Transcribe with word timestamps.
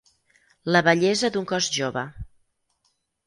La 0.75 0.81
bellesa 0.87 1.29
d'un 1.35 1.45
cos 1.53 1.69
jove. 1.77 2.05